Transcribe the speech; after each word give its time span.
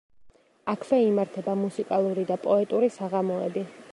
აქვე 0.71 0.99
იმართება 1.09 1.55
მუსიკალური 1.59 2.25
და 2.33 2.37
პოეტური 2.47 2.93
საღამოები. 2.99 3.67